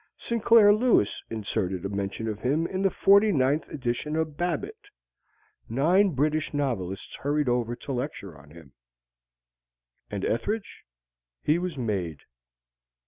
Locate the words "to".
7.75-7.91